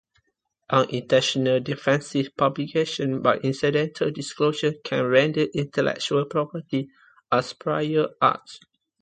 Unintentional 0.71 1.59
defensive 1.59 2.35
publication 2.35 3.21
by 3.21 3.35
incidental 3.37 4.09
disclosure 4.09 4.73
can 4.83 5.05
render 5.05 5.43
intellectual 5.53 6.25
property 6.25 6.89
as 7.31 7.53
prior 7.53 8.07
art. 8.19 8.59